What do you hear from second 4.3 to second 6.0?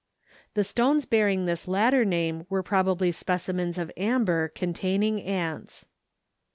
containing ants.